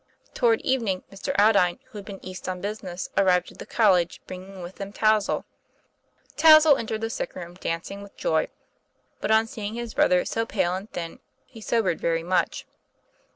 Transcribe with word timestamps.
Toward 0.33 0.61
evening 0.61 1.03
Mr. 1.11 1.31
Aldine, 1.37 1.77
who 1.91 1.99
had 1.99 2.05
been 2.05 2.25
East 2.25 2.49
on 2.49 2.59
business, 2.59 3.11
arrived 3.15 3.51
at 3.51 3.59
the 3.59 3.67
college, 3.67 4.19
bringing 4.25 4.63
with 4.63 4.81
him 4.81 4.91
Touzle. 4.91 5.45
Touzle 6.35 6.75
entered 6.79 7.01
the 7.01 7.09
sick 7.11 7.35
room 7.35 7.53
dancing 7.53 8.01
with 8.01 8.17
joy, 8.17 8.47
but 9.19 9.29
on 9.29 9.45
seeing 9.45 9.75
his 9.75 9.93
brother 9.93 10.25
so 10.25 10.43
pale 10.43 10.73
and 10.73 10.91
thin 10.91 11.19
he 11.45 11.61
sobered 11.61 12.01
very 12.01 12.23
much. 12.23 12.65